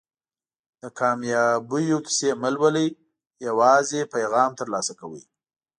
د 0.81 0.83
کامیابیونې 0.99 1.97
کیسې 2.05 2.29
مه 2.41 2.49
لولئ 2.55 2.87
یوازې 3.47 4.01
پیغام 4.13 4.51
ترلاسه 4.59 4.93
کوئ. 4.99 5.23